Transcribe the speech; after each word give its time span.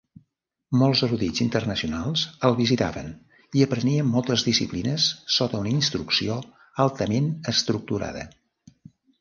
Molts 0.83 1.01
erudits 1.07 1.41
internacionals 1.43 2.23
el 2.49 2.57
visitaven 2.61 3.11
i 3.59 3.63
aprenien 3.67 4.09
moltes 4.15 4.47
disciplines 4.49 5.07
sota 5.37 5.63
una 5.65 5.75
instrucció 5.75 6.39
altament 6.87 7.33
estructurada. 7.55 8.29